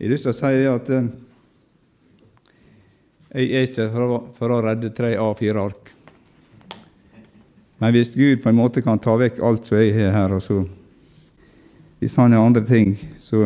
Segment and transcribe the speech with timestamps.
[0.00, 1.08] Jeg har lyst til å si at eh,
[3.36, 3.84] jeg er ikke
[4.38, 5.90] for å, redde tre A4-ark.
[7.84, 10.40] Men hvis Gud på en måte kan ta vekk alt som jeg har her, og
[10.40, 10.64] så
[12.00, 13.44] Hvis han har andre ting, så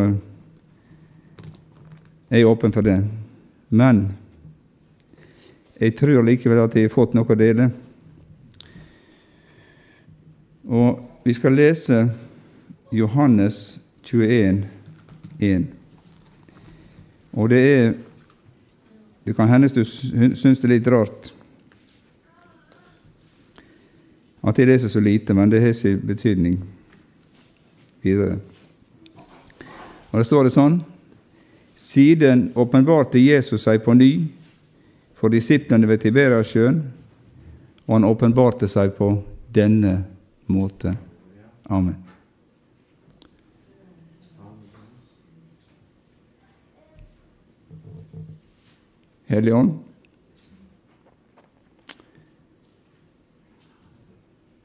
[2.31, 3.01] er jeg åpen for det.
[3.69, 4.15] Men
[5.75, 7.73] jeg tror likevel at jeg har fått noe å dele.
[10.71, 12.05] Og vi skal lese
[12.95, 14.69] Johannes 21,
[15.43, 15.73] 1.
[17.35, 17.95] Og det er
[19.25, 21.31] Det kan hende du syns det er litt rart
[24.45, 26.59] at jeg leser så lite, men det har sin betydning
[28.03, 28.37] videre.
[30.13, 30.83] Og det står det sånn
[31.75, 34.11] Siden åpenbarte Jesus seg på ny
[35.19, 36.79] for disiplene ved Tiberiasjøen,
[37.87, 39.11] og han åpenbarte seg på
[39.55, 39.97] denne
[40.47, 40.95] måte.
[41.67, 42.14] Amen.
[49.35, 49.71] Hellige Ånd,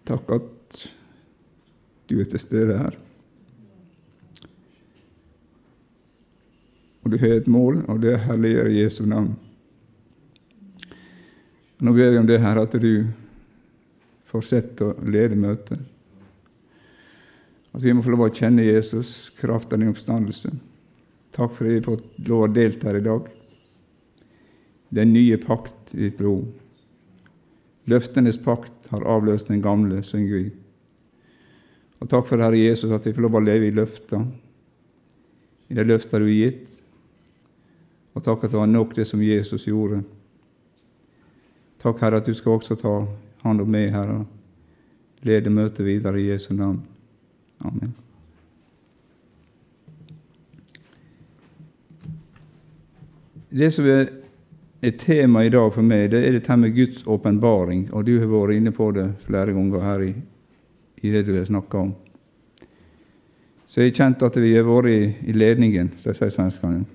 [0.05, 0.81] takk at
[2.09, 2.97] du er til stede her.
[7.01, 9.31] Og du har et mål, og det er herliggjøre Jesu navn.
[11.79, 12.91] Nå ber jeg om det her, at du
[14.29, 15.81] fortsetter å lede møtet.
[17.73, 20.53] At vi må få lov å kjenne Jesus, kraften i oppstandelse.
[21.33, 23.29] Takk for at vi har fått lov å delta her i dag.
[24.89, 26.47] Den nye pakt i ditt blod.
[27.89, 30.49] Løftenes pakt har avløst den gamle, synger vi.
[31.99, 34.21] Og takk for Herre Jesus at vi får lov å leve i løfta,
[35.69, 36.79] i de løfta du har gitt.
[38.17, 40.01] Og takk at det var nok det som Jesus gjorde.
[41.79, 42.93] Takk, Herre, at du skal også ta
[43.45, 44.23] hånd om meg, Herre.
[45.27, 46.81] Lede møtet videre i Jesu navn.
[47.63, 47.93] Amen.
[53.49, 54.11] Det som er
[54.81, 57.89] et tema i dag for meg, det er dette med Guds åpenbaring.
[57.91, 60.13] Og du har vært inne på det flere ganger her i,
[61.03, 61.91] i det du har snakka om.
[63.67, 66.85] Så jeg har kjent at vi har vært i, i ledningen, som sier svenskene.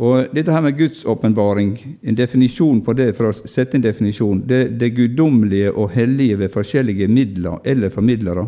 [0.00, 4.40] Og dette her med Guds åpenbaring, en definisjon på det, for å sette en definisjon,
[4.48, 8.46] det, det guddommelige og hellige ved forskjellige midler eller formidlere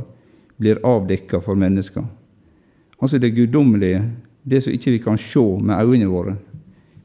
[0.57, 2.07] blir avdekka for mennesker.
[3.03, 4.01] Altså det guddommelige,
[4.49, 6.39] det som ikke vi kan se med øynene våre,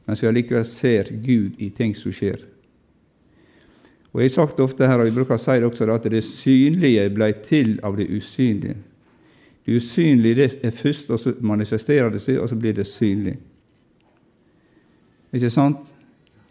[0.08, 2.40] men som vi allikevel ser Gud i ting som skjer.
[4.14, 6.22] Og Jeg har sagt ofte her, og vi bruker å si det også, at det
[6.24, 8.78] synlige ble til av det usynlige.
[9.68, 13.36] Det usynlige det er først, og så manifesterer det seg, og så blir det synlig.
[15.28, 15.92] Ikke sant?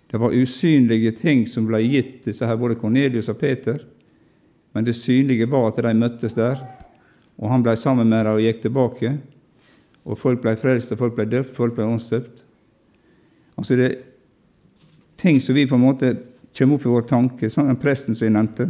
[0.06, 3.82] Det var usynlige ting som ble gitt disse her, både Kornelius og Peter.
[4.72, 6.62] Men det synlige var at de møttes der,
[7.42, 9.18] og han ble sammen med dem og gikk tilbake.
[10.06, 12.46] Og folk ble frelst, og folk ble døpt, folk ble åndsdøpt.
[13.58, 13.98] Altså det er
[15.18, 16.14] ting som vi på en måte
[16.58, 18.70] kommer opp i vår tanke, sånn den presten som jeg nevnte.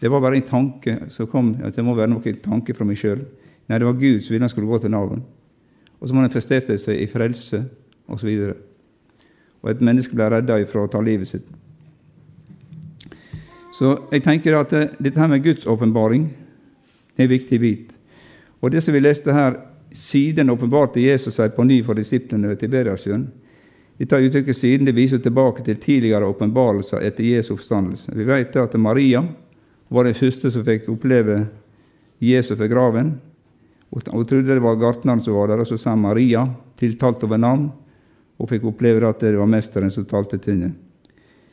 [0.00, 2.98] Det var bare en tanke som kom, at det må være noen tanke fra meg
[3.00, 3.22] sjøl.
[3.70, 5.22] Nei, det var Gud som ville han skulle gå til navn.
[6.00, 7.62] Og så manifesterte det seg i frelse,
[8.10, 8.30] osv
[9.64, 11.46] og et menneske ble redda ifra å ta livet sitt.
[13.74, 16.28] Så jeg tenker at eh, dette her med Guds åpenbaring
[17.16, 17.94] er en viktig bit.
[18.60, 19.56] Og det som vi leste her,
[19.94, 23.24] siden åpenbarte Jesus seg på ny for disiplene ved Tiberiasjøen.
[23.98, 28.12] Dette uttrykket 'siden' det viser tilbake til tidligere åpenbarelser etter Jesu oppstandelse.
[28.14, 29.22] Vi vet at Maria
[29.88, 31.46] var den første som fikk oppleve
[32.20, 33.20] Jesus ved graven.
[33.90, 37.70] Hun trodde det var gartneren som var der, og så sa Maria, tiltalt over navn,
[38.38, 40.74] og fikk oppleve at det var mesteren som talte til henne.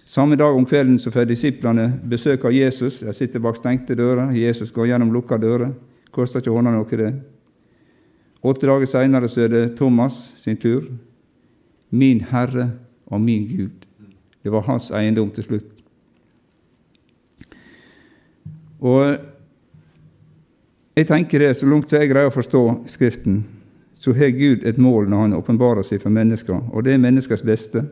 [0.05, 2.99] Samme dag om kvelden så får disiplene besøk av Jesus.
[2.99, 4.33] De sitter bak stengte dører.
[4.35, 5.71] Jesus går gjennom lukka dører.
[6.11, 7.13] Koster ikke hånda noe, det.
[8.41, 10.89] Åtte dager seinere så er det Thomas sin tur.
[11.91, 12.71] Min Herre
[13.11, 13.85] og min Gud.
[14.43, 15.67] Det var hans eiendom til slutt.
[18.81, 19.17] Og
[20.97, 23.43] jeg tenker det, så langt jeg greier å forstå Skriften,
[24.01, 27.45] så har Gud et mål når Han åpenbarer seg for mennesker, og det er menneskers
[27.45, 27.85] beste.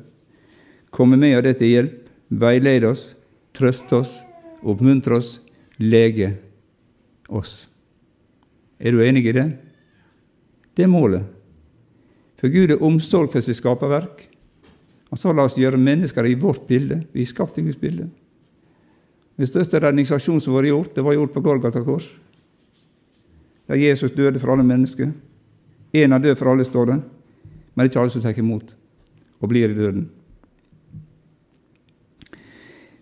[0.89, 1.97] Komme med av det til hjelp,
[2.29, 3.11] veilede oss,
[3.53, 4.15] trøste oss,
[4.63, 5.37] oppmuntre oss,
[5.77, 6.33] lege
[7.29, 7.67] oss.
[8.79, 9.47] Er du enig i det?
[10.75, 11.38] Det er målet.
[12.39, 14.23] For Gud er omsorg for sitt skaperverk.
[15.09, 17.01] Han sa la oss gjøre mennesker i vårt bilde.
[17.11, 18.07] Vi er skapt i Guds bilde.
[19.39, 22.09] Den største redningsaksjonen som var gjort, det var gjort på Golgata kors.
[23.67, 25.11] Der Jesus døde for alle mennesker.
[25.95, 26.97] Én er død for alle, står det,
[27.73, 28.75] men det er ikke alle som tar imot
[29.39, 30.09] og blir i døden.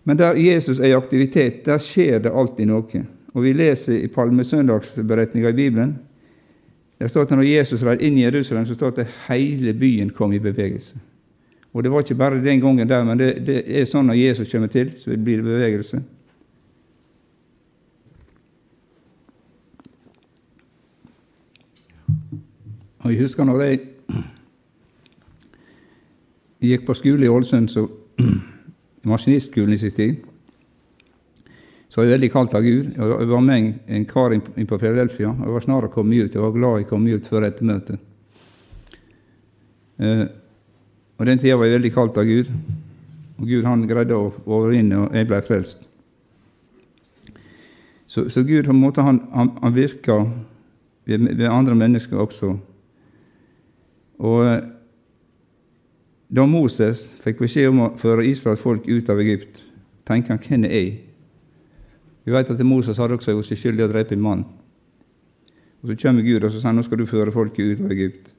[0.07, 3.01] Men der Jesus er i aktivitet, der skjer det alltid noe.
[3.33, 5.97] Og vi leser i palmesøndagsberetninga i Bibelen
[6.99, 10.09] Det står at når Jesus red inn i Jerusalem, så står det at hele byen
[10.09, 10.99] kom i bevegelse.
[11.73, 14.49] Og det var ikke bare den gangen der, men det, det er sånn når Jesus
[14.51, 16.01] kommer til, så blir det bevegelse.
[23.05, 23.79] Og Jeg husker når jeg
[26.59, 27.69] gikk på skole i Ålesund,
[29.13, 30.26] maskinistskolen i sin tid,
[31.87, 32.89] så var jeg veldig kalt av Gud.
[32.97, 35.31] Jeg var med en kar inn på Philadelphia.
[35.31, 36.33] Jeg var snart å komme ut.
[36.33, 38.01] Jeg var glad jeg kom ut før ettermøtet.
[39.97, 40.25] Eh,
[41.17, 42.51] og Den tida var jeg veldig kalt av Gud.
[43.37, 45.87] Og Gud han greide å overvinne, og jeg ble frelst.
[48.07, 50.27] Så, så Gud på en måte, han, han, han virker
[51.07, 52.53] ved, ved andre mennesker også.
[54.27, 54.61] Og eh,
[56.27, 59.61] da Moses fikk beskjed om å føre Israels folk ut av Egypt,
[60.07, 60.95] tenker han hvem er jeg?
[62.27, 64.41] Vi vet at Moses hadde også gjort seg skyldig i å drepe en mann.
[65.79, 68.33] Og Så kommer Gud og så sier nå skal du føre folket ut av Egypt.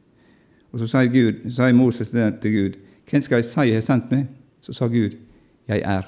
[0.72, 2.76] Og Så sier, Gud, sier Moses det til Gud.
[3.08, 4.26] Hvem skal jeg si har sendt meg?
[4.60, 5.16] Så sa Gud,
[5.70, 6.04] jeg er.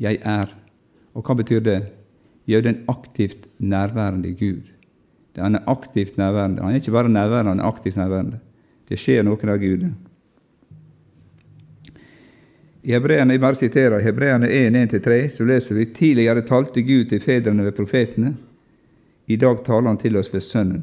[0.00, 0.54] Jeg er.
[1.12, 1.82] Og hva betyr det?
[2.48, 4.64] Er den aktivt nærværende Gud.
[5.36, 6.62] Han er aktivt nærværende.
[6.62, 8.40] Han er ikke bare nærværende, han er aktivt nærværende.
[8.88, 9.84] Det skjer noe der Gud.
[12.82, 17.62] I Hebreerne, jeg bare siterer, Hebreerne 1.1-3, så leser vi tidligere talte Gud til fedrene
[17.68, 18.32] ved profetene.
[19.30, 20.82] I dag taler Han til oss ved Sønnen.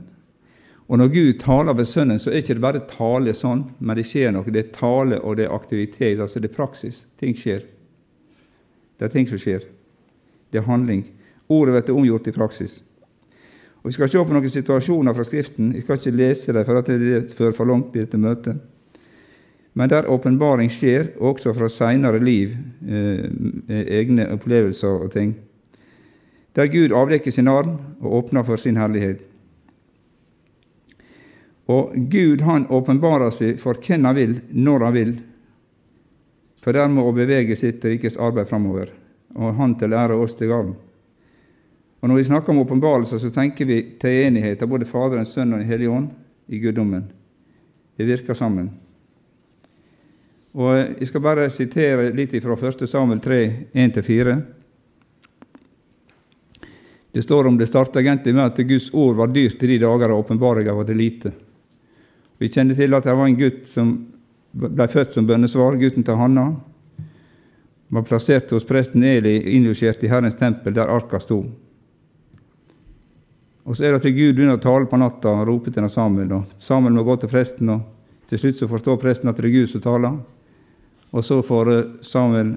[0.87, 4.07] Og når Gud taler ved Sønnen, så er det ikke bare tale sånn, men det
[4.07, 4.47] skjer noe.
[4.47, 6.21] Det er tale, og det er aktivitet.
[6.23, 7.03] Altså det er praksis.
[7.19, 7.67] Ting skjer.
[8.97, 9.67] Det er ting som skjer.
[10.49, 11.03] Det er handling.
[11.51, 12.79] Ordet blir omgjort i praksis.
[13.83, 15.73] Og Vi skal se på noen situasjoner fra Skriften.
[15.75, 18.57] Jeg skal ikke lese dem, for at det fører for langt i dette møtet
[19.73, 22.55] men der åpenbaring skjer, også fra seinere liv,
[22.87, 23.25] eh,
[23.99, 25.35] egne opplevelser og ting.
[26.55, 29.21] Der Gud avdekker sin arm og åpner for sin herlighet.
[31.69, 35.11] Og Gud han åpenbarer seg for hvem han vil, når han vil,
[36.59, 38.89] for dermed å bevege sitt rikes arbeid framover,
[39.35, 40.73] og han til ære oss til gavn.
[42.01, 45.53] Og Når vi snakker om åpenbarelser, så tenker vi til enighet av både Faderen, Sønnen
[45.53, 46.09] og Den hellige ånd
[46.47, 47.11] i guddommen.
[47.97, 48.71] Det virker sammen.
[50.59, 52.81] Og Jeg skal bare sitere litt fra 1.
[52.89, 53.43] Samuel 3,
[53.79, 54.33] 1-4.
[57.11, 60.11] Det står om det starta egentlig med at Guds ord var dyrt i de dager,
[60.11, 61.31] og åpenbaringa var det lite.
[62.37, 63.93] Vi kjenner til at det var en gutt som
[64.51, 66.49] ble født som bønnesvar, gutten til Hanna.
[67.89, 71.39] Var plassert hos presten Eli, innlosjert i Herrens tempel, der arka sto.
[73.63, 76.31] Og Så er det til Gud begynner å tale på natta og rope til Samuel.
[76.33, 77.81] og Samuel må gå til presten, og
[78.27, 80.19] til slutt så forstår presten at det er Gud som taler.
[81.11, 81.71] Og så får
[82.05, 82.55] Samuel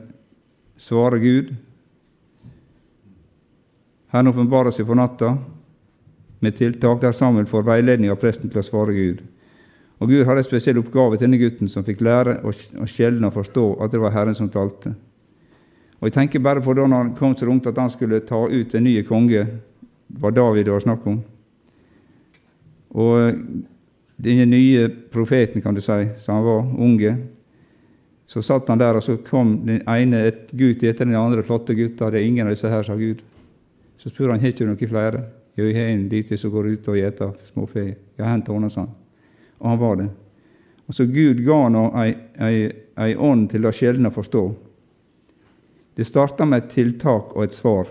[0.77, 1.55] svare Gud.
[4.13, 5.37] Herren åpenbarer seg på natta
[6.43, 9.23] med tiltak der Samuel får veiledning av presten til å svare Gud.
[10.03, 12.53] Og Gud hadde en spesiell oppgave til denne gutten, som fikk lære å
[12.91, 14.91] skjelne og forstå at det var Herren som talte.
[16.01, 18.75] Og Jeg tenker bare på da han kom så ungt at han skulle ta ut
[18.75, 19.45] en ny konge.
[20.11, 21.21] Det var David det var snakk om.
[22.91, 23.39] Og
[24.23, 27.15] den nye profeten, kan du si, som han var unge,
[28.27, 31.75] så satt han der, og så kom den ene et gutt etter den andre flotte
[31.77, 32.11] gutta.
[32.11, 33.21] Det er ingen av disse her, sa Gud.
[34.01, 35.23] Så spurte han har du noen flere.
[35.59, 37.85] Jo, jeg har en liten som går ut og gjeter småfe.
[37.85, 38.95] Jeg har hentet henne, sa han.
[39.61, 40.09] Og han var det.
[40.89, 44.45] Og så Gud ga nå ei, ånd til å sjeldne å forstå.
[45.97, 47.91] Det starta med et tiltak og et svar.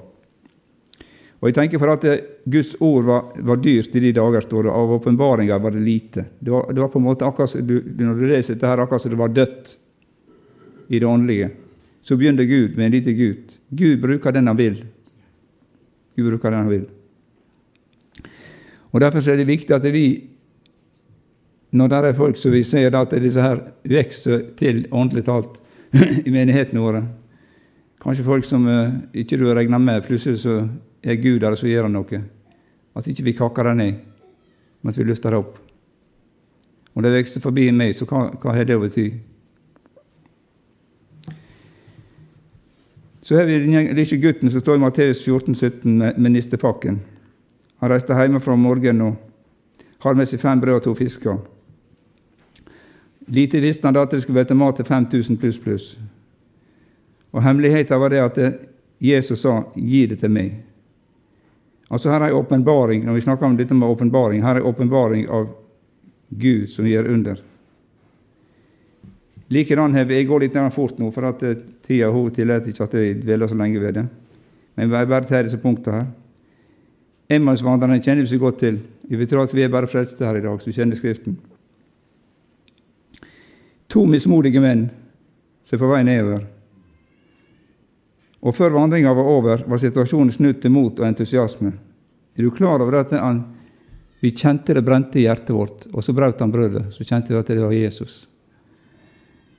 [1.42, 2.06] Og jeg tenker for at
[2.50, 4.74] Guds ord var, var dyrt i de dager, står det.
[4.74, 6.26] Av åpenbaringer var det lite.
[6.40, 9.06] Det var, det var, på en måte akkurat, du, Når du leser dette, her, akkurat
[9.06, 9.78] som det var dødt
[10.92, 11.50] i det åndelige.
[12.02, 13.60] Så begynner Gud med en liten gutt.
[13.70, 14.82] Gud bruker den han vil.
[16.16, 16.86] Gud bruker den han vil.
[18.92, 20.28] Og Derfor er det viktig at vi,
[21.72, 25.60] når det er folk som vi ser at disse her vokser til åndelig talt
[26.28, 27.04] i menighetene våre
[28.02, 30.56] Kanskje folk som uh, ikke du regna med, plutselig så
[31.04, 32.22] er Gud der og så gjør han noe.
[32.98, 34.00] At ikke vi kakker det ned,
[34.82, 35.60] men at vi løfter det opp.
[36.96, 39.06] Om det vokser forbi meg, så hva, hva har det å bety?
[43.32, 46.98] Så har vi den lille gutten som står i Matteus 14, 17 med, ministerpakken.
[47.80, 51.38] Han reiste hjemmefra om morgenen og har med seg fem brød og to fisker.
[53.32, 55.86] Lite visste han da at det skulle være mat til 5000 pluss pluss.
[57.32, 58.68] Og Hemmeligheten var det at
[59.00, 60.60] Jesus sa 'gi det til meg'.
[61.90, 64.68] Altså Her er en åpenbaring når vi snakker om dette med åpenbaring, her er en
[64.68, 65.48] åpenbaring av
[66.30, 67.36] Gud som gjør under.
[69.52, 73.22] Likedan har Jeg går litt fort nå, for at eh, tida tillater ikke at jeg
[73.22, 74.06] dveler så lenge ved det.
[74.76, 76.08] Men jeg bare tar disse punktene her.
[77.32, 78.80] Emmausvandrerne kjenner vi så godt til.
[79.08, 81.38] Vi tror at vi er bare frelste her i dag, så vi kjenner Skriften.
[83.92, 84.88] To mismodige menn
[85.64, 86.48] som er på vei nedover.
[88.42, 91.72] Og før vandringa var over, var situasjonen snudd til mot og entusiasme.
[92.36, 93.12] Er du klar over at
[94.22, 96.88] vi kjente det brente i hjertet vårt, og så brøt han brødet.
[96.96, 98.31] Så kjente vi at det var Jesus.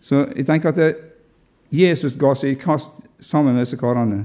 [0.03, 1.01] Så jeg tenker at
[1.73, 4.25] Jesus ga seg i kast sammen med disse karene.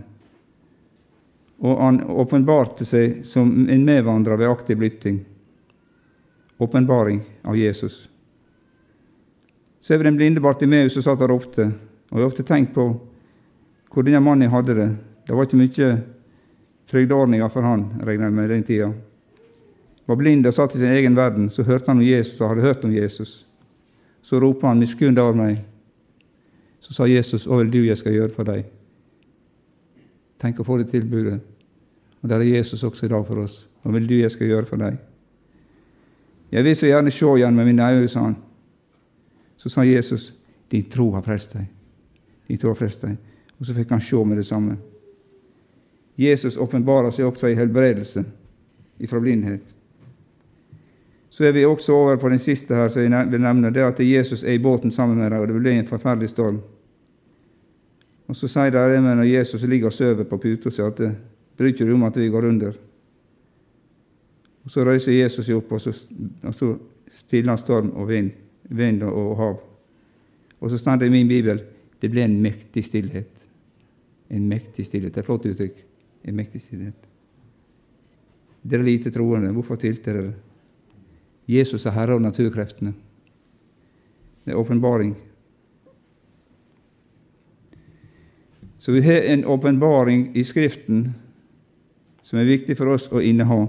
[1.64, 5.22] Og han åpenbarte seg som en medvandrer ved aktiv lytting.
[6.58, 8.08] Åpenbaring av Jesus.
[9.80, 11.70] Så er vi den blinde Bartimeus som satt der oppe.
[12.10, 12.90] Og jeg har ofte tenkt på
[13.94, 14.90] hvor denne mannen hadde det.
[15.26, 15.90] Det var ikke mye
[16.88, 18.92] trygdeordninger for han, regner jeg med, den tida.
[20.08, 22.68] Var blind og satt i sin egen verden, så hørte han om Jesus og hadde
[22.68, 23.47] hørt om Jesus.
[24.28, 25.64] Så roper han 'Miskunn deg over meg'.
[26.80, 28.66] Så sa Jesus 'Hva vil du jeg skal gjøre for deg?'
[30.40, 31.40] Tenk å få det tilbudet.
[32.22, 33.68] Og der er Jesus også i dag for oss.
[33.84, 34.98] Hva vil du jeg skal gjøre for deg?
[36.52, 38.36] Jeg vil så gjerne se igjen med mine øyne, sa han.
[39.58, 40.34] Så sa Jesus,
[40.72, 41.66] din tro har frelst deg.
[42.48, 43.18] Din tro har frelst deg.
[43.60, 44.78] Og så fikk han se med det samme.
[46.18, 48.26] Jesus åpenbarer seg også i helbredelse
[49.00, 49.77] ifra blindhet.
[51.38, 54.00] Så er vi også over på den siste her, som jeg vil nevne, det at
[54.02, 56.56] Jesus er i båten sammen med dem, og det blir en forferdelig storm.
[58.28, 61.12] Og Så sier de med når Jesus ligger og sover på puta at det
[61.58, 62.72] bryr ikke om at vi går under.
[64.66, 65.94] Og Så reiser Jesus seg opp, og så,
[66.44, 66.72] og så
[67.12, 68.32] stiller han storm og vind,
[68.70, 69.62] vind og, og hav.
[70.60, 71.62] Og så står det i min bibel
[72.02, 73.46] det ble en mektig stillhet.
[74.30, 75.14] En mektig stillhet.
[75.14, 75.86] Det er et flott uttrykk.
[76.26, 77.08] En mektig stillhet.
[78.64, 80.34] Dere lite troende, hvorfor tilte dere?
[81.48, 82.92] Jesus er herre av naturkreftene.
[84.44, 85.16] Det er åpenbaring.
[88.80, 91.14] Så vi har en åpenbaring i Skriften
[92.24, 93.66] som er viktig for oss å inneha.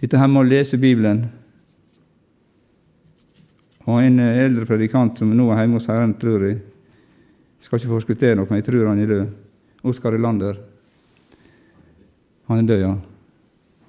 [0.00, 1.26] Dette her med å lese Bibelen
[3.86, 6.58] og en eldre predikant som nå er hjemme hos Herren, tror jeg
[7.62, 9.30] Skal ikke forskuttere noe, men jeg tror han er død.
[9.90, 10.58] Oskar Elander.
[12.46, 12.92] Han er død, ja.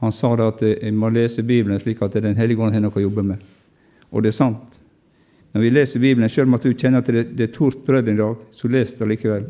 [0.04, 2.94] Han sa da at jeg må lese Bibelen slik at Den hellige ånd har noe
[2.94, 3.42] å jobbe med.
[4.12, 4.80] Og det er sant.
[5.54, 8.18] Når vi leser Bibelen, selv om at du kjenner at det, er tort brød i
[8.18, 9.48] dag, så les det likevel.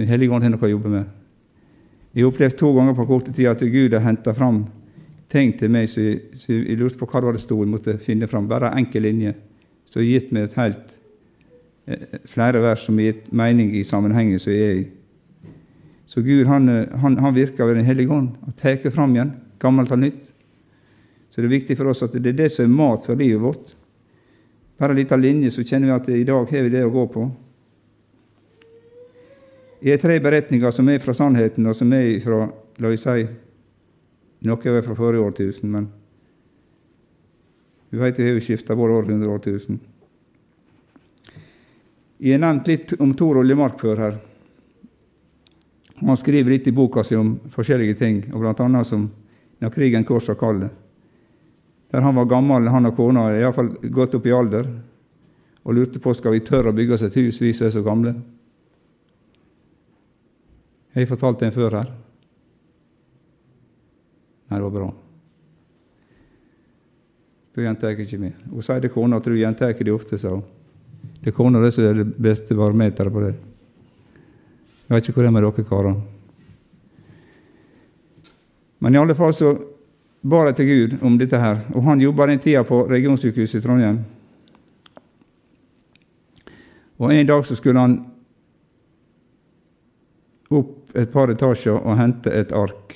[0.00, 1.12] Den hellige ånd har noe å jobbe med.
[2.14, 4.64] Jeg har opplevd to ganger på kort tid at Gud har henta fram
[5.30, 7.60] ting til meg så jeg, så jeg lurte på hva det var det sto.
[7.62, 9.34] Jeg måtte finne fram bare en enkel linje.
[9.90, 10.94] Så har gitt meg et helt
[11.86, 14.84] eh, flere vers som har gitt mening i sammenhengen som jeg er i.
[16.06, 19.34] Så Gud han, eh, han, han virker ved Den hellige ånd og tar fram igjen
[19.58, 20.32] gammelt og nytt.
[21.30, 23.42] Så det er viktig for oss at det er det som er mat for livet
[23.42, 23.72] vårt.
[24.78, 27.06] Bare en liten linje, så kjenner vi at i dag har vi det å gå
[27.10, 27.24] på.
[29.84, 32.46] Jeg har tre beretninger som er fra sannheten, og som er fra
[32.80, 33.24] la vi si,
[34.48, 35.88] noe er fra forrige årtusen, men
[37.90, 39.80] vi vet vi har jo skifta både århundre årtusen.
[42.18, 44.16] Jeg har nevnt litt om Tor Oljemark før her.
[46.00, 49.06] Han skriver litt i boka si om forskjellige ting, og annet som
[49.62, 50.72] når krigen korsa kallet.
[51.90, 54.66] Der han var gammel, han og kona, iallfall gått opp i alder,
[55.64, 57.84] og lurte på skal vi tørre å bygge oss et hus, vi som er så
[57.86, 58.16] gamle.
[60.94, 61.94] Jeg har fortalt den før her.
[64.50, 64.90] Nei, det var bra.
[67.54, 68.36] Da gjentar jeg ikke mer.
[68.50, 70.44] Hun sier det kona tror jeg gjentar ikke det ofte, sa hun.
[71.22, 73.34] Det er kona som er det beste barometeret på det.
[74.88, 75.94] Jeg vet ikke hvor det er med dere karer.
[78.84, 79.54] Men i alle fall så
[80.24, 83.64] ba jeg til Gud om dette her, og han jobba den tida på regionsykehuset i
[83.64, 84.02] Trondheim.
[86.98, 87.96] Og En dag så skulle han
[90.50, 92.94] opp et par etasjer og hente et ark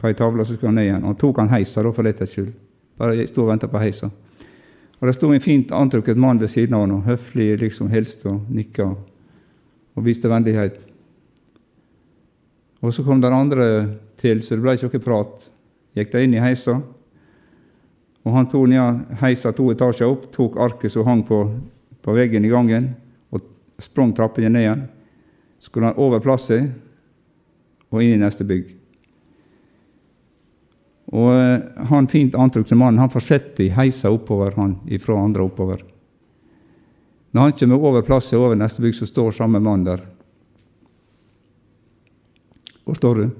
[0.00, 1.04] på ei tavle, så skulle han ned igjen.
[1.04, 2.50] Han tok han heisa da, for letthets skyld.
[2.98, 4.10] Bare sto og venta på heisa.
[5.00, 8.48] Og Det sto en fint antrukket mann ved siden av ham, høflig liksom hilste og
[8.48, 8.90] nikka
[9.96, 10.86] og viste vennlighet.
[12.80, 13.66] Og Så kom den andre
[14.16, 15.50] til, så det ble ikke noe prat.
[15.96, 16.78] Gikk de inn i heisa,
[18.24, 21.40] og han tok ned heisa to etasjer opp, tok arket som hang på,
[22.00, 22.92] på veggen i gangen,
[23.32, 23.42] og
[23.80, 24.84] sprang trappene ned igjen.
[25.58, 26.70] Så skulle han over plasset
[27.90, 28.76] og inn i neste bygg.
[31.10, 35.82] Og eh, han fint antrukne mannen han fortsetter i heisa oppover han, ifra andre oppover.
[37.30, 40.02] Når han kommer over plasset over neste bygg, så står samme mann der.
[42.84, 43.30] Hvor står du?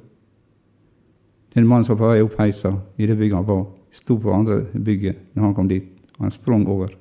[1.52, 4.32] en mann som var på vei opp heisa i det bygget han var, sto på
[4.34, 5.88] andre bygget når han kom dit.
[6.20, 6.92] Han sprang over.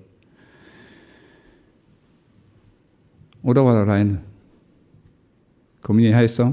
[3.43, 4.17] Og da var det alene.
[5.85, 6.51] Kom inn i heisa,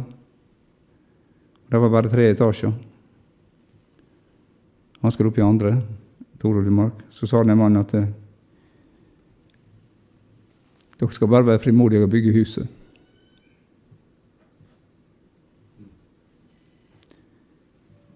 [1.67, 2.71] Det var bare tre etasjer.
[5.03, 5.73] Han skulle opp i andre.
[6.39, 7.01] Torolv Mark.
[7.11, 7.91] Så sa den mannen at
[11.01, 12.69] dere skal bare være frimodige og bygge huset.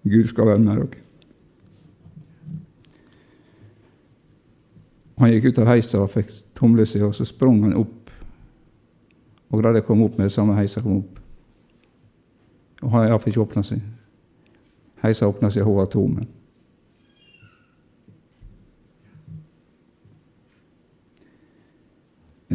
[0.03, 0.87] Gud skal være med dere.
[5.21, 8.09] Han gikk ut av heisa og fikk tumle seg, og så sprang han opp.
[9.51, 11.19] Og greide å komme opp med det samme heisa kom opp.
[12.81, 13.83] Og han fikk ikke åpna seg.
[15.03, 16.17] Heisa åpna seg, hun var tom.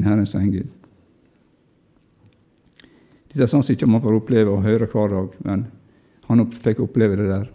[0.07, 0.69] En Herrens engel.
[3.27, 5.65] Dette er sånn som ikke man får oppleve og høre hver dag, men
[6.29, 7.49] han fikk oppleve det der.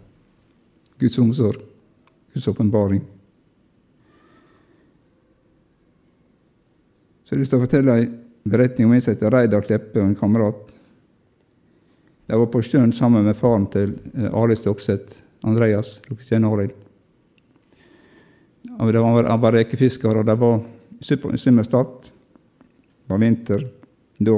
[1.00, 1.64] Guds omsorg,
[2.34, 3.00] Guds åpenbaring.
[7.24, 10.02] Så jeg har lyst til å fortelle en beretning om en som heter Reidar Kleppe
[10.02, 10.76] og en kamerat.
[12.28, 15.96] De var på sjøen sammen med faren til eh, Arild Stokseth, Andreas.
[16.04, 16.76] Dere kjenner Arild?
[18.76, 20.60] Han var rekefisker, og de var
[21.00, 22.12] i Symmerstad.
[23.02, 23.64] Det var vinter
[24.22, 24.36] da.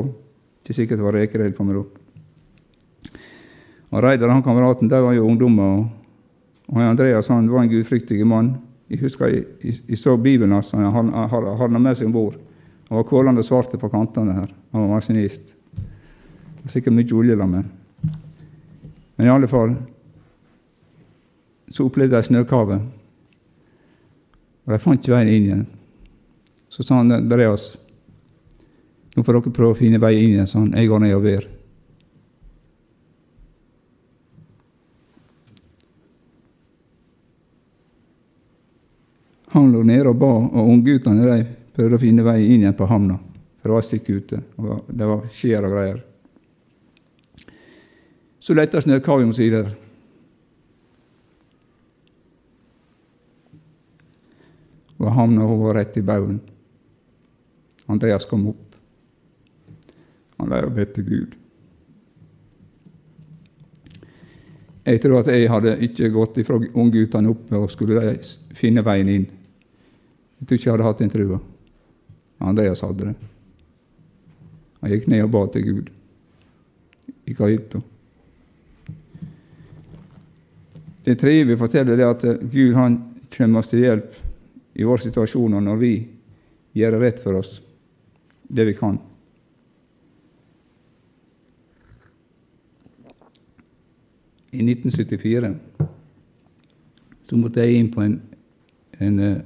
[0.65, 1.99] Ikke sikkert det var reker på meg opp.
[3.93, 5.85] Og Reidar han kameraten de var jo ungdommer.
[6.67, 8.55] Og Andreas han var en gudfryktig mann.
[8.89, 10.73] Jeg husker jeg, jeg, jeg så Bibelen hans.
[10.73, 12.41] Han hadde den med seg om bord.
[12.89, 14.51] Han var kålende svarte på kantene her.
[14.73, 15.55] Han var maskinist.
[15.75, 17.71] Det var sikkert mye olje med.
[19.17, 19.77] Men i alle fall
[21.69, 22.81] så opplevde de snøkave.
[24.65, 25.65] Og de fant ikke veien inn igjen.
[26.73, 27.75] Så sa han Andreas
[29.15, 30.73] nå får dere prøve å finne vei inn igjen, sånn.
[30.75, 31.45] Jeg går ned og ber.
[39.55, 41.45] Han lå nede og ba, og ungguttene de
[41.77, 43.21] prøvde å finne vei inn igjen på havna.
[43.61, 44.41] For det var et stykke ute.
[44.59, 46.01] og Det var skjær og greier.
[48.43, 49.71] Så letta snøkavet omsider.
[54.99, 56.43] Og havna hun rett i baugen.
[57.87, 58.64] Andreas kom opp.
[60.41, 61.35] Han var å be til Gud.
[64.85, 68.19] Jeg tror at jeg hadde ikke gått ifra ungguttene oppe og skulle
[68.57, 69.25] finne veien inn.
[70.41, 71.39] Jeg tror ikke jeg hadde hatt den trua.
[72.45, 73.15] Andreas hadde det.
[74.83, 75.91] Han gikk ned og ba til Gud
[77.25, 77.81] i kahytta.
[81.05, 82.99] Det tredje vi forteller, er at Gud han
[83.33, 84.21] kommer oss til hjelp
[84.77, 85.95] i vår situasjon når vi
[86.77, 87.59] gjør rett for oss,
[88.49, 88.99] det vi kan.
[94.55, 95.55] I 1974
[97.25, 98.19] så måtte jeg inn på en,
[99.03, 99.37] en uh,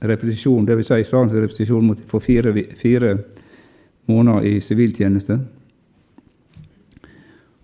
[0.00, 0.90] repetisjon, dvs.
[0.90, 3.14] Si salens repetisjon måtte jeg få fire, fire
[4.08, 5.38] måneder i siviltjeneste.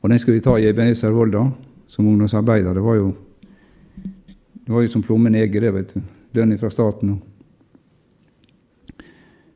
[0.05, 1.15] Og den skulle vi ta i Ebenezer
[1.89, 2.75] som ungdomsarbeider.
[2.75, 3.15] Det var jo,
[4.55, 6.03] det var jo som plommen eger, det, vet du.
[6.35, 7.15] Lønn fra staten.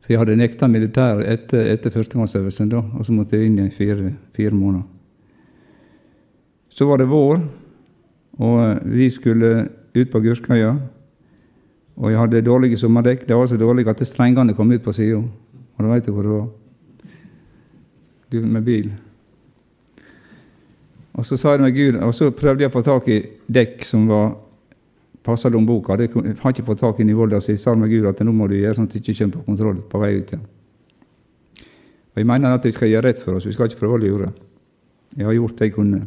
[0.01, 3.71] For jeg hadde nekta militæret etter, etter førstegangsøvelsen, da, og så måtte jeg inn i
[3.75, 4.87] fire, fire måneder.
[6.79, 7.41] Så var det vår,
[8.38, 9.67] og eh, vi skulle
[9.99, 10.77] ut på Gurskøya.
[11.99, 13.25] Og jeg hadde dårlige sommerdekk.
[13.27, 15.19] Det var så dårlige at strengene kom ut på sida.
[15.19, 16.47] Og da veit du hvor det var.
[18.33, 18.93] Du med bil.
[21.19, 23.17] Og så sa jeg med Gud, og så prøvde jeg å få tak i
[23.51, 24.37] dekk som var
[25.27, 25.97] passa lommeboka.
[25.99, 28.47] Det har ikke fått tak i i så jeg sa med Gud at nå må
[28.47, 30.47] du gjøre sånn at du ikke kommer på kontroll på vei ut igjen.
[32.14, 34.05] Og Jeg mener at vi skal gjøre rett for oss, vi skal ikke prøve å
[34.05, 34.31] lure.
[35.17, 36.07] Jeg har gjort det jeg kunne.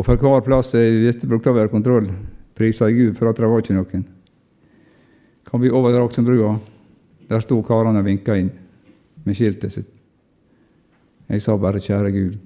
[0.00, 2.06] Og for hver plass jeg visste brukte å være kontroll,
[2.56, 4.04] prisa jeg Gud for at det var ikke noen.
[5.44, 6.54] Kom vi over Raksenbrua,
[7.28, 8.48] der sto karene og vinka inn
[9.26, 9.90] med skiltet sitt.
[11.28, 12.38] Jeg sa bare 'Kjære Gud'.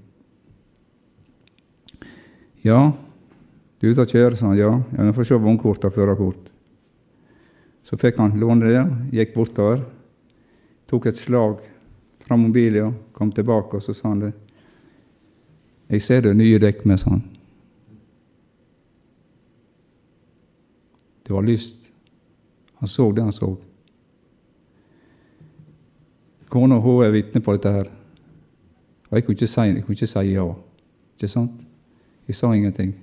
[2.64, 2.93] Ja,
[3.79, 4.59] du er ute og kjører, sa han.
[4.59, 6.51] Ja, ja vi får se vognkort og førerkort.
[7.85, 9.85] Så fikk han låne det, gikk bortover,
[10.88, 11.61] tok et slag
[12.19, 14.33] fra mobilen, kom tilbake, og så sa han det.
[15.88, 17.34] 'Jeg ser det nye dekk med', sa han.
[21.24, 21.90] Det var lyst.
[22.80, 23.54] Han så det han så.
[26.48, 27.88] Kona hun er vitne på dette her.
[29.10, 30.44] Og jeg kunne ikke si, jeg kunne ikke si ja.
[31.16, 31.64] Ikke sant?
[32.28, 32.94] Jeg sa ingenting.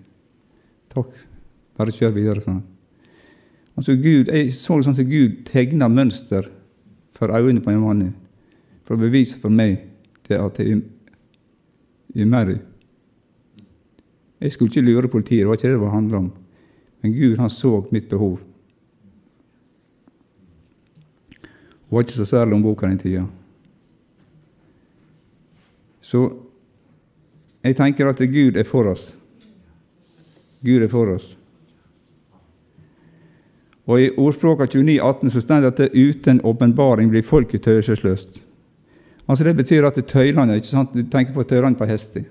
[0.94, 1.14] Takk.
[1.78, 2.44] Bare kjør videre.
[2.46, 2.62] Sånn.
[3.78, 6.50] Altså Gud, Jeg så det sånn at Gud tegna mønster
[7.16, 8.04] for øynene på en mann
[8.86, 9.80] for å bevise for meg
[10.28, 10.82] det at jeg
[12.16, 12.52] er mer.
[14.42, 16.32] Jeg skulle ikke lure politiet, det var ikke det det handla om.
[17.02, 18.40] Men Gud han så mitt behov.
[21.90, 23.26] Hun var ikke så særlig om boka den tida.
[26.02, 26.30] Så
[27.64, 29.16] Jeg tenker at Gud er for oss.
[30.66, 31.38] Gud er for oss.
[33.86, 38.42] Og I ordspråka 29, 18 så står det at det uten åpenbaring blir folket tøyselsløst.
[39.28, 40.94] Altså Det betyr at tøylene ikke sant?
[40.94, 42.24] Du tenker på tøylene på hester.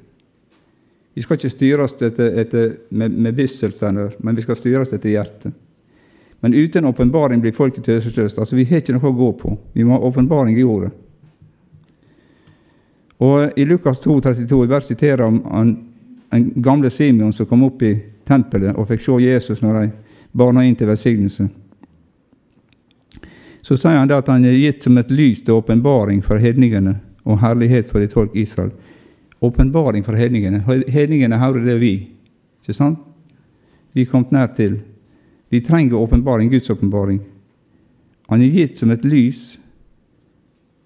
[1.14, 5.54] Vi skal ikke styres etter, etter, med, med bisselser, men vi skal styres etter hjertet.
[6.40, 8.38] Men uten åpenbaring blir folket tøyselsløst.
[8.38, 9.56] Altså, vi har ikke noe å gå på.
[9.76, 10.92] Vi må ha åpenbaring i ordet.
[13.20, 15.74] Og I Lukas 2, 32 jeg bare siterer om en,
[16.32, 17.92] en gamle Simeon som kom opp i
[18.24, 19.90] tempelet og fikk se Jesus når de
[20.32, 21.48] barna inn til velsignelse.
[23.60, 26.96] Så sier han det at han er gitt som et lys til åpenbaring for hedningene
[27.28, 28.72] og herlighet for ditt folk Israel.
[29.40, 30.60] Åpenbaring for hedningene.
[30.88, 31.94] Hedningene hører det vi.
[32.60, 32.98] Ikke sant?
[33.92, 34.78] Vi er kommet nær til.
[35.50, 37.20] Vi trenger åpenbaring, Guds åpenbaring.
[38.30, 39.58] Han er gitt som et lys,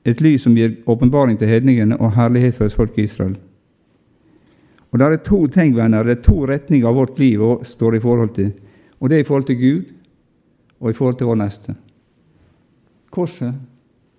[0.04, 3.36] et lys som gir åpenbaring til hedningene og herlighet for folk i Israel.
[4.92, 8.00] Og Det er to ting, venner, det er to retninger av vårt liv står i
[8.00, 8.52] forhold til.
[9.00, 9.92] Og det er i forhold til Gud
[10.80, 11.74] og i forhold til vår neste.
[13.10, 13.54] Korset,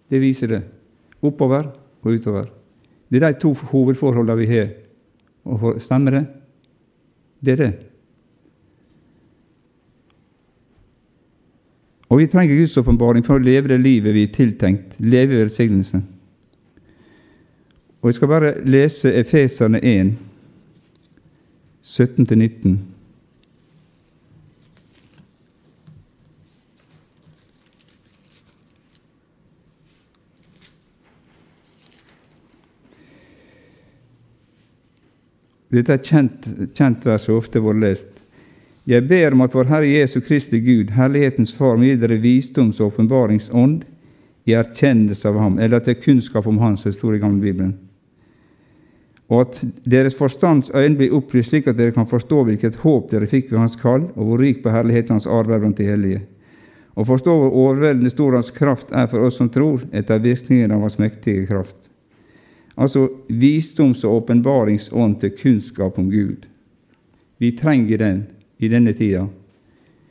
[0.10, 0.62] det viser det.
[1.22, 1.72] Oppover
[2.04, 2.52] og utover.
[3.10, 4.72] Det er de to hovedforholdene vi har.
[5.80, 6.26] Stemmer det?
[7.46, 7.74] Det er det.
[12.10, 15.42] Og vi trenger Guds åpenbaring for å leve det livet vi er tiltenkt, leve i
[15.42, 16.02] velsignelse.
[18.02, 20.12] Og Jeg skal bare lese Efeserne 1,
[21.84, 22.95] 17-19.
[35.76, 36.46] Dette er kjent,
[36.78, 38.22] kjent vers og ofte vært lest.
[38.88, 42.94] Jeg ber om at vår Herre Jesu Kristi Gud, Herlighetens Far, gir dere visdoms- og
[42.94, 43.82] åpenbaringsånd
[44.46, 47.74] i erkjennelse av Ham, eller til kunnskap om Han, som det står i gamle Bibelen.
[49.26, 53.28] Og at deres forstands øyne blir opplyst, slik at dere kan forstå hvilket håp dere
[53.28, 56.22] fikk ved Hans kall, og hvor rik på herlighet Hans arbeid blant de hellige.
[56.96, 60.86] Og forstå hvor overveldende stor Hans kraft er for oss som tror, etter virkningen av
[60.86, 61.90] Hans mektige kraft
[62.78, 66.48] Altså visdoms- og åpenbaringsånd til kunnskap om Gud.
[67.38, 68.26] Vi trenger den
[68.60, 69.28] i denne tida.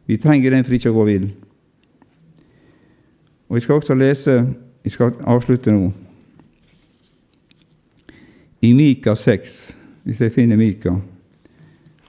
[0.07, 1.29] Vi trenger den for ikke å gå vill.
[3.48, 5.92] Og Vi skal også lese Vi skal avslutte nå.
[8.61, 10.90] I Mika 6, hvis jeg finner Mika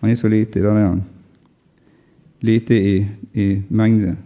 [0.01, 1.03] Han er så lite, der er han.
[2.41, 4.17] Lite i, i mengde.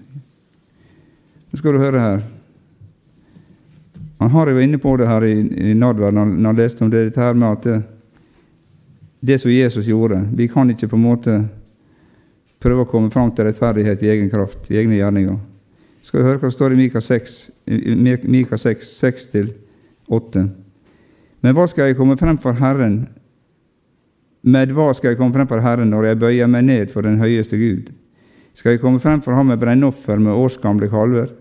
[1.51, 2.38] Nå skal du høre her.
[4.19, 5.35] Han har jo inne på det her i,
[5.71, 7.77] i Nadverd når, han leste om det, dette her med at det,
[9.19, 11.35] det som Jesus gjorde Vi kan ikke på en måte
[12.59, 15.37] prøve å komme fram til rettferdighet i egen kraft, i egne gjerninger.
[16.03, 17.37] Skal vi høre hva det står i Mika 6,
[18.27, 20.43] Mika 6, 6-8.
[21.39, 23.05] Men hva skal jeg komme frem for Herren?
[24.43, 27.19] Med hva skal jeg komme frem for Herren når jeg bøyer meg ned for den
[27.23, 27.93] høyeste Gud?
[28.51, 31.31] Skal jeg komme frem for ham med brennoffer med årsgamle kalver?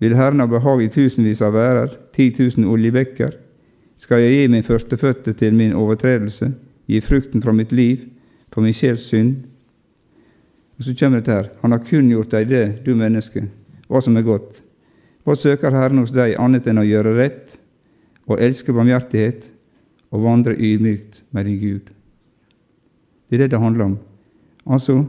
[0.00, 3.34] Vil Herren ha behag i tusenvis av værer, ti tusen oljebekker?
[4.00, 6.54] Skal jeg gi min førstefødte til min overtredelse,
[6.88, 8.06] gi frukten fra mitt liv,
[8.48, 9.42] for min sjels synd?
[10.78, 11.50] Og Så kommer dette her.
[11.60, 13.44] Han har kunngjort deg det, du menneske,
[13.88, 14.62] hva som er godt.
[15.24, 17.58] Hva søker Herren hos deg annet enn å gjøre rett
[18.24, 19.50] og elske barmhjertighet
[20.10, 21.92] og vandre ydmykt med din Gud?
[23.28, 23.98] Det er det det handler om.
[24.64, 25.02] Altså,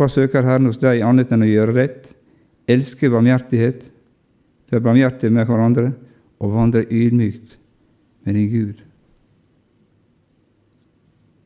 [0.00, 2.15] hva søker Herren hos deg annet enn å gjøre rett
[2.68, 3.90] elske barmhjertighet,
[4.70, 5.90] være barmhjertige med hverandre
[6.42, 7.56] og vandre ydmykt
[8.26, 8.82] med din Gud.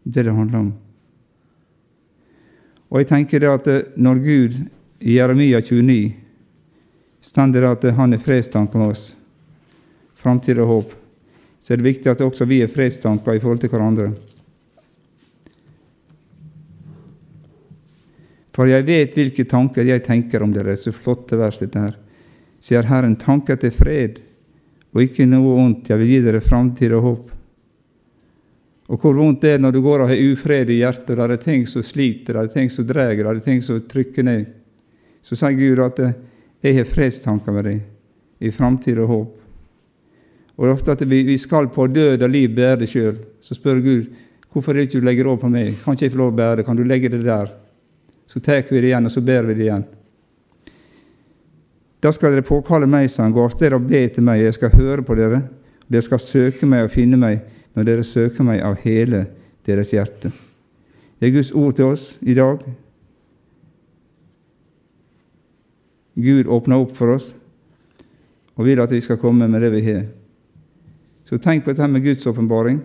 [0.04, 0.72] Det det handler om.
[2.90, 4.56] Og jeg tenker det at eh, når Gud
[5.00, 6.14] i Jeremia 29
[7.20, 9.11] stender at han er fredstanker med oss,
[10.16, 10.96] framtid og håp,
[11.61, 14.11] så er det viktig at også vi er fredstanker i forhold til hverandre.
[18.61, 20.75] For jeg vet hvilke tanker jeg tenker om dere.
[20.77, 21.94] Så flotte vers, dette her.
[22.61, 24.18] Sier Herren, tanker til fred
[24.92, 25.88] og ikke noe vondt.
[25.88, 27.31] Jeg vil gi dere framtid og håp.
[28.92, 31.38] Og hvor vondt det er når du går og har ufred i hjertet, der det
[31.38, 33.79] er ting som sliter, der det er ting som drar, der det er ting som
[33.94, 34.44] trykker ned.
[35.25, 36.05] Så sier Gud at
[36.61, 37.81] jeg har fredstanker med deg,
[38.44, 39.33] i framtid og håp.
[40.59, 43.16] Og det er ofte at vi skal på død og liv bære det sjøl.
[43.40, 44.12] Så spør Gud
[44.53, 45.81] hvorfor er det ikke du legger over på meg.
[45.81, 46.68] Kan ikke jeg få lov å bære det?
[46.68, 47.57] Kan du legge det der?
[48.31, 49.87] Så tar vi det igjen, og så ber vi det igjen.
[52.01, 54.57] Da skal dere påkalle meg, sa han, gå av sted og be til meg, jeg
[54.57, 55.43] skal høre på dere.
[55.90, 57.43] Dere skal søke meg og finne meg
[57.75, 59.25] når dere søker meg av hele
[59.66, 60.31] deres hjerte.
[61.19, 62.62] Det er Guds ord til oss i dag.
[66.21, 67.33] Gud åpner opp for oss
[68.57, 70.07] og vil at vi skal komme med det vi har.
[71.25, 72.81] Så tenk på dette med Guds åpenbaring.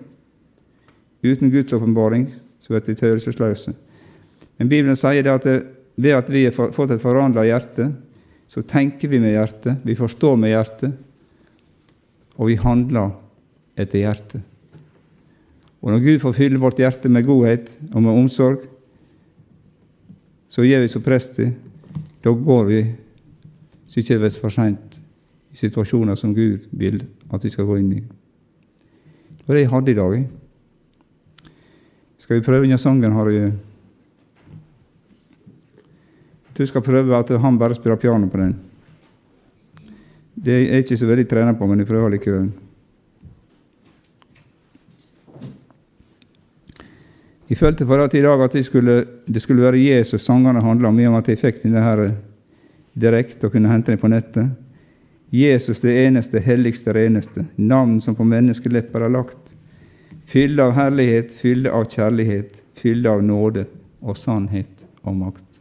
[1.23, 2.29] Uten Guds åpenbaring
[2.59, 3.73] så blir vi følelsesløse.
[4.57, 5.47] Men Bibelen sier det at
[5.95, 7.89] ved at vi har fått et forandra hjerte,
[8.47, 10.93] så tenker vi med hjertet, vi forstår med hjertet,
[12.35, 13.13] og vi handler
[13.79, 14.43] etter hjertet.
[15.81, 18.63] Og når Gud får fylle vårt hjerte med godhet og med omsorg,
[20.49, 21.51] så gjør vi som prester.
[22.23, 22.79] Da går vi
[23.87, 24.97] så ikke det blir for seint
[25.53, 26.97] i situasjoner som Gud vil
[27.31, 28.01] at vi skal gå inn i.
[28.01, 30.15] Det var det jeg hadde i dag.
[32.19, 33.13] Skal vi prøve denne sangen?
[33.13, 33.53] Har jeg
[36.57, 38.55] du skal prøve at han bare spiller piano på den.
[40.35, 42.51] Det er jeg ikke så veldig trena på, men jeg prøver likevel.
[47.49, 50.99] Jeg følte for det i dag at skulle, det skulle være Jesus sangene handla om,
[50.99, 52.07] i og med at jeg fikk denne her
[52.95, 54.49] direkte og kunne hente den på nettet.
[55.31, 59.53] Jesus det eneste, helligste, reneste, navn som på menneskelepper er lagt.
[60.25, 63.67] Fylle av herlighet, fylle av kjærlighet, fylle av nåde
[64.01, 65.54] og sannhet og makt.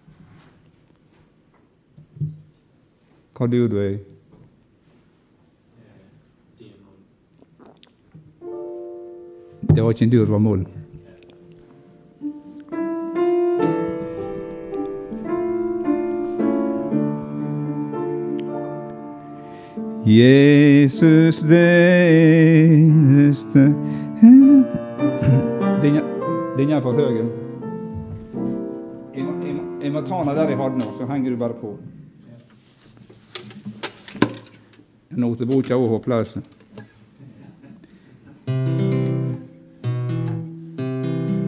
[3.35, 3.77] Hva gjør du?
[3.83, 3.99] Er?
[9.75, 10.67] Det var ikke en dyr, det var mål.
[20.07, 21.65] Jesus det
[22.71, 23.75] eneste
[26.57, 27.25] Den er for høy.
[29.83, 31.75] Jeg må ta den der jeg hadde nå, så henger du bare på.
[35.17, 36.37] Noteboka er håpløs.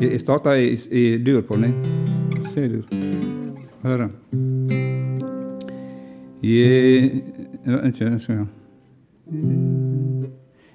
[0.00, 1.74] Jeg starta i, i dur på den.
[2.40, 2.82] Ser du?
[3.82, 4.08] Hør.
[6.42, 7.22] Jeg
[7.86, 8.46] ikke, skal jeg.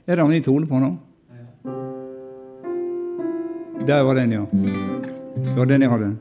[0.08, 0.96] Er det en tone på nå?
[3.88, 4.46] Der var den, ja.
[5.36, 6.18] Det var den jeg hadde.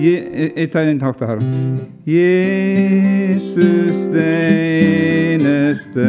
[0.00, 1.36] Jeg tar en takt her.
[2.08, 6.06] Jesus det eneste,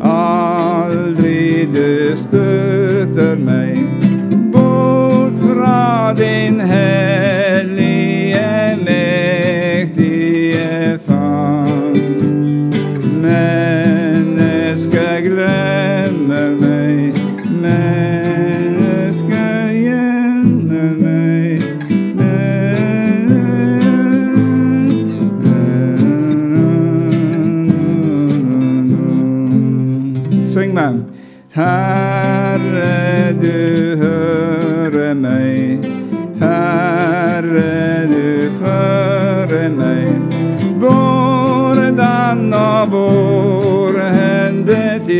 [0.05, 3.77] aldri du støter meg.
[4.53, 7.38] Bort fra din hellige,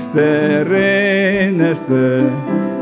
[0.00, 2.30] helligste, reneste.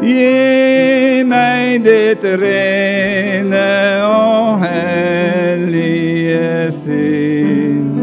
[0.03, 7.95] Gi meg ditt rene og hellige sinn.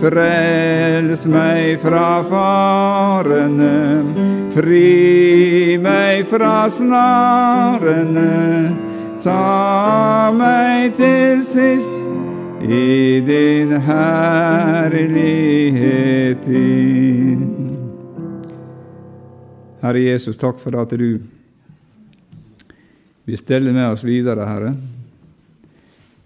[0.00, 4.04] Frels meg fra farene,
[4.54, 8.76] fri meg fra snarene.
[9.22, 11.94] Ta meg til sist
[12.62, 15.06] i din herlighet
[16.46, 17.51] din.
[19.82, 21.18] Herre Jesus, takk for at du
[23.26, 24.74] vil stelle med oss videre, Herre.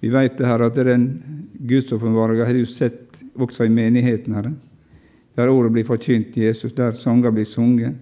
[0.01, 1.07] Vi vet det, Herre, at den
[1.67, 4.53] gudsåpenbaringa har du sett også i menigheten, Herre.
[5.37, 7.97] Der ordet blir forkynt, Jesus, der sanger blir sunget.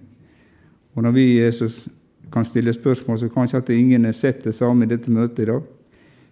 [0.95, 1.85] Og når vi, Jesus,
[2.31, 5.49] kan stille spørsmål, så kanskje at ingen har sett det samme i dette møtet i
[5.51, 5.63] dag.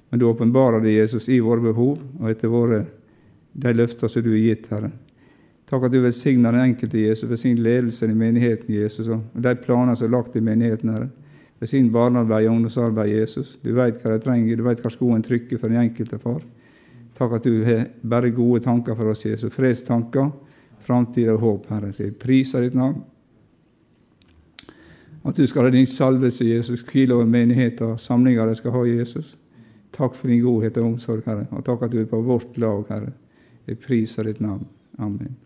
[0.10, 2.84] Men du åpenbarer det, Jesus, i våre behov og etter våre
[3.54, 4.92] de løfter som du har gitt, Herre.
[5.70, 9.96] Takk at du velsigner den enkelte Jesus, velsign ledelsen i menigheten, Jesus, og de planer
[9.96, 11.10] som er lagt i menigheten, Herre.
[11.64, 13.56] Velsign barnearbeid og ungdomsarbeid, Jesus.
[13.64, 16.42] Du vet hva de trenger, du vet hva skoen trykker for den enkelte, far.
[17.16, 19.54] Takk at du har bare gode tanker for oss, Jesus.
[19.54, 20.32] Fredstanker,
[20.84, 21.94] framtid og håp, Herre.
[21.94, 23.00] Så jeg priser ditt navn.
[25.24, 28.84] At du skal ha din salvelse, Jesus, hvile over menigheten og samlinger de skal ha,
[28.90, 29.38] Jesus.
[29.94, 31.48] Takk for din godhet og omsorg, Herre.
[31.52, 33.16] Og takk at du er på vårt lag, Herre.
[33.68, 34.68] Jeg priser ditt navn.
[35.00, 35.43] Amen.